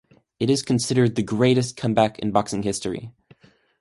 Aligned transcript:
It 0.39 0.49
is 0.49 0.63
considered 0.63 1.13
the 1.13 1.21
greatest 1.21 1.77
comeback 1.77 2.17
in 2.17 2.31
boxing 2.31 2.63
history. 2.63 3.11